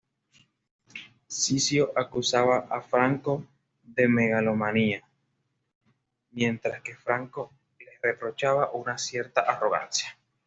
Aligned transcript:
Ciccio 1.29 1.91
acusaba 1.95 2.65
a 2.71 2.81
Franco 2.81 3.45
de 3.83 4.07
megalomanía, 4.07 5.07
mientras 6.31 6.81
que 6.81 6.95
Franco 6.95 7.51
le 7.77 7.91
reprochaba 8.01 8.71
una 8.71 8.97
cierta 8.97 9.41
arrogancia. 9.41 10.17